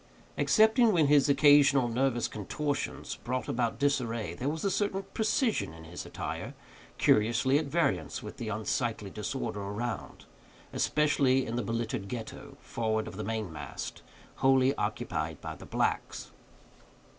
Excepting 0.35 0.93
when 0.93 1.05
his 1.05 1.29
occasional 1.29 1.87
nervous 1.87 2.27
contortions 2.27 3.17
brought 3.17 3.47
about 3.47 3.77
disarray, 3.77 4.33
there 4.33 4.49
was 4.49 4.65
a 4.65 4.71
certain 4.71 5.03
precision 5.13 5.75
in 5.75 5.83
his 5.83 6.07
attire 6.07 6.55
curiously 6.97 7.59
at 7.59 7.65
variance 7.67 8.23
with 8.23 8.37
the 8.37 8.49
unsightly 8.49 9.11
disorder 9.11 9.61
around; 9.61 10.25
especially 10.73 11.45
in 11.45 11.55
the 11.55 11.61
belittered 11.61 12.07
Ghetto, 12.07 12.57
forward 12.61 13.07
of 13.07 13.15
the 13.15 13.23
main 13.23 13.53
mast, 13.53 14.01
wholly 14.37 14.73
occupied 14.73 15.39
by 15.39 15.53
the 15.55 15.67
blacks. 15.67 16.31